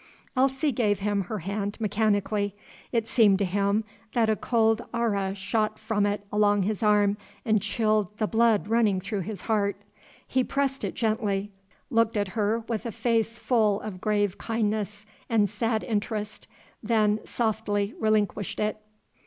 [0.35, 2.55] Elsie gave him her hand mechanically.
[2.91, 3.83] It seemed to him
[4.15, 8.99] that a cold aura shot from it along his arm and chilled the blood running
[8.99, 9.83] through his heart.
[10.27, 11.51] He pressed it gently,
[11.91, 16.47] looked at her with a face full of grave kindness and sad interest,
[16.81, 18.77] then softly relinquished it.